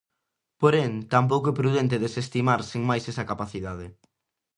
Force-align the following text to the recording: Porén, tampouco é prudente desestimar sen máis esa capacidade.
Porén, 0.61 0.91
tampouco 1.13 1.47
é 1.53 1.57
prudente 1.59 2.01
desestimar 2.03 2.59
sen 2.69 2.81
máis 2.89 3.03
esa 3.11 3.27
capacidade. 3.31 3.85